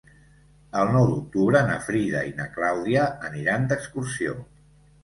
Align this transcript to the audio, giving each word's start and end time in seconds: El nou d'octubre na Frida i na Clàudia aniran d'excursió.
El 0.79 0.89
nou 0.95 1.05
d'octubre 1.09 1.61
na 1.69 1.75
Frida 1.89 2.25
i 2.31 2.35
na 2.41 2.49
Clàudia 2.57 3.07
aniran 3.31 3.71
d'excursió. 3.75 4.39